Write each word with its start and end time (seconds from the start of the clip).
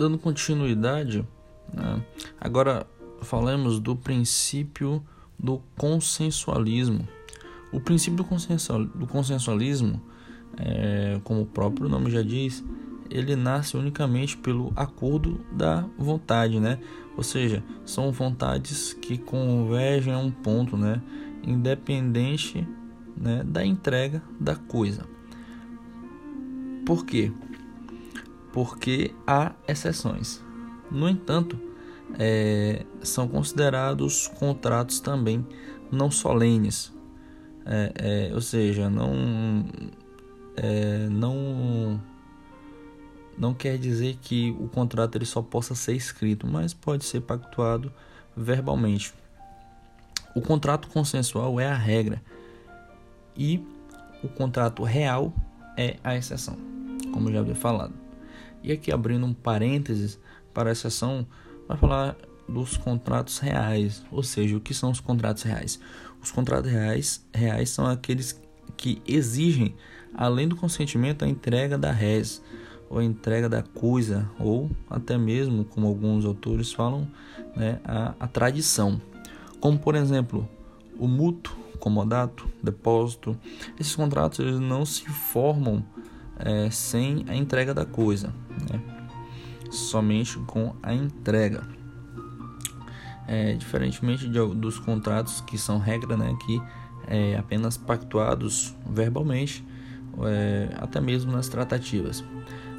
dando 0.00 0.18
continuidade, 0.18 1.26
né, 1.74 2.02
agora 2.40 2.86
falamos 3.20 3.78
do 3.78 3.94
princípio 3.94 5.04
do 5.38 5.60
consensualismo. 5.76 7.06
O 7.70 7.78
princípio 7.78 8.16
do, 8.16 8.24
consensual, 8.24 8.82
do 8.82 9.06
consensualismo, 9.06 10.00
é, 10.56 11.20
como 11.22 11.42
o 11.42 11.46
próprio 11.46 11.86
nome 11.86 12.10
já 12.10 12.22
diz, 12.22 12.64
ele 13.10 13.36
nasce 13.36 13.76
unicamente 13.76 14.38
pelo 14.38 14.72
acordo 14.74 15.44
da 15.52 15.86
vontade, 15.98 16.58
né? 16.58 16.78
Ou 17.14 17.22
seja, 17.22 17.62
são 17.84 18.10
vontades 18.10 18.94
que 18.94 19.18
convergem 19.18 20.14
a 20.14 20.18
um 20.18 20.30
ponto, 20.30 20.78
né? 20.78 21.02
Independente 21.42 22.66
né, 23.14 23.42
da 23.44 23.64
entrega 23.66 24.22
da 24.40 24.56
coisa. 24.56 25.06
Por 26.86 27.04
quê? 27.04 27.30
Porque 28.52 29.14
há 29.26 29.52
exceções. 29.68 30.42
No 30.90 31.08
entanto, 31.08 31.58
é, 32.18 32.84
são 33.02 33.28
considerados 33.28 34.26
contratos 34.26 35.00
também 35.00 35.46
não 35.90 36.10
solenes, 36.10 36.92
é, 37.66 38.28
é, 38.30 38.34
ou 38.34 38.40
seja, 38.40 38.88
não, 38.88 39.64
é, 40.56 41.08
não, 41.08 42.00
não 43.36 43.52
quer 43.54 43.76
dizer 43.78 44.18
que 44.20 44.50
o 44.58 44.68
contrato 44.68 45.16
ele 45.16 45.26
só 45.26 45.42
possa 45.42 45.74
ser 45.74 45.94
escrito, 45.94 46.46
mas 46.46 46.72
pode 46.72 47.04
ser 47.04 47.20
pactuado 47.20 47.92
verbalmente. 48.36 49.12
O 50.34 50.40
contrato 50.40 50.88
consensual 50.88 51.58
é 51.58 51.66
a 51.66 51.76
regra 51.76 52.22
e 53.36 53.64
o 54.22 54.28
contrato 54.28 54.84
real 54.84 55.32
é 55.76 55.96
a 56.04 56.16
exceção, 56.16 56.56
como 57.12 57.32
já 57.32 57.40
havia 57.40 57.54
falado. 57.54 58.09
E 58.62 58.72
aqui 58.72 58.92
abrindo 58.92 59.26
um 59.26 59.32
parênteses 59.32 60.18
para 60.52 60.70
a 60.70 60.72
exceção, 60.72 61.26
vai 61.66 61.76
falar 61.76 62.16
dos 62.48 62.76
contratos 62.76 63.38
reais, 63.38 64.04
ou 64.10 64.22
seja, 64.22 64.56
o 64.56 64.60
que 64.60 64.74
são 64.74 64.90
os 64.90 65.00
contratos 65.00 65.44
reais? 65.44 65.78
Os 66.20 66.30
contratos 66.30 66.70
reais, 66.70 67.24
reais 67.32 67.70
são 67.70 67.86
aqueles 67.86 68.40
que 68.76 69.00
exigem, 69.06 69.74
além 70.14 70.48
do 70.48 70.56
consentimento, 70.56 71.24
a 71.24 71.28
entrega 71.28 71.78
da 71.78 71.92
res, 71.92 72.42
ou 72.88 72.98
a 72.98 73.04
entrega 73.04 73.48
da 73.48 73.62
coisa, 73.62 74.28
ou 74.38 74.68
até 74.88 75.16
mesmo, 75.16 75.64
como 75.64 75.86
alguns 75.86 76.24
autores 76.24 76.72
falam, 76.72 77.08
né, 77.56 77.80
a, 77.84 78.14
a 78.18 78.26
tradição. 78.26 79.00
Como, 79.60 79.78
por 79.78 79.94
exemplo, 79.94 80.48
o 80.98 81.06
mútuo, 81.06 81.56
comodato, 81.78 82.46
depósito. 82.62 83.36
Esses 83.78 83.96
contratos 83.96 84.38
eles 84.40 84.60
não 84.60 84.84
se 84.84 85.08
formam 85.08 85.84
é, 86.44 86.70
sem 86.70 87.24
a 87.28 87.34
entrega 87.34 87.72
da 87.74 87.84
coisa, 87.84 88.32
né? 88.70 88.80
somente 89.70 90.38
com 90.40 90.74
a 90.82 90.92
entrega. 90.92 91.62
É, 93.26 93.52
diferentemente 93.54 94.28
de, 94.28 94.54
dos 94.56 94.78
contratos 94.78 95.40
que 95.42 95.56
são 95.56 95.78
regra, 95.78 96.16
né, 96.16 96.36
que 96.44 96.60
é 97.06 97.36
apenas 97.36 97.76
pactuados 97.76 98.74
verbalmente, 98.88 99.64
é, 100.24 100.68
até 100.78 101.00
mesmo 101.00 101.30
nas 101.30 101.48
tratativas. 101.48 102.24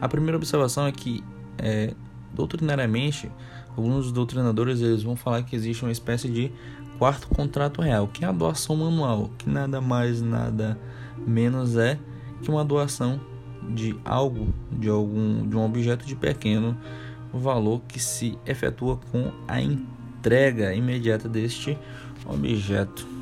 A 0.00 0.08
primeira 0.08 0.36
observação 0.36 0.86
é 0.86 0.92
que, 0.92 1.22
é, 1.58 1.94
doutrinariamente, 2.32 3.30
alguns 3.76 4.10
doutrinadores 4.10 4.80
eles 4.80 5.02
vão 5.02 5.16
falar 5.16 5.42
que 5.42 5.54
existe 5.54 5.82
uma 5.82 5.92
espécie 5.92 6.30
de 6.30 6.50
quarto 6.98 7.28
contrato 7.28 7.82
real, 7.82 8.08
que 8.08 8.24
é 8.24 8.28
a 8.28 8.32
doação 8.32 8.76
manual, 8.76 9.30
que 9.36 9.48
nada 9.48 9.80
mais 9.80 10.22
nada 10.22 10.78
menos 11.26 11.76
é 11.76 11.98
que 12.42 12.50
uma 12.50 12.64
doação 12.64 13.20
de 13.68 13.96
algo, 14.04 14.48
de 14.72 14.88
algum 14.88 15.46
de 15.46 15.56
um 15.56 15.64
objeto 15.64 16.06
de 16.06 16.14
pequeno 16.14 16.76
valor 17.32 17.82
que 17.86 18.00
se 18.00 18.38
efetua 18.46 18.98
com 19.12 19.30
a 19.46 19.60
entrega 19.60 20.74
imediata 20.74 21.28
deste 21.28 21.76
objeto. 22.26 23.17